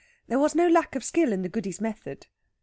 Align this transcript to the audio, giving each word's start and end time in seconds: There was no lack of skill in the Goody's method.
There 0.27 0.39
was 0.39 0.55
no 0.55 0.67
lack 0.67 0.95
of 0.95 1.03
skill 1.03 1.31
in 1.31 1.43
the 1.43 1.47
Goody's 1.47 1.79
method. 1.79 2.25